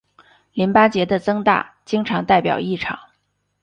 [0.53, 2.97] 淋巴结的增大经常代表异常。